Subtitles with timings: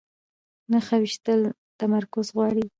[0.71, 1.41] نښه ویشتل
[1.79, 2.65] تمرکز غواړي